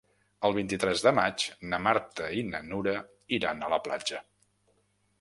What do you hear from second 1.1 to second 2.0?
maig na